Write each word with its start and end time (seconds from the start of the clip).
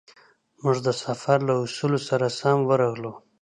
موږ 0.63 0.77
د 0.87 0.89
سفر 1.03 1.37
له 1.47 1.53
اصولو 1.63 1.99
سره 2.09 2.25
سم 2.39 2.57
ورغلو. 2.69 3.11